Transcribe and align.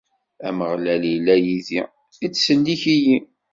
Ameɣlal 0.47 1.03
illa 1.15 1.35
yid-i, 1.43 1.81
ittsellik-iyi. 2.25 3.17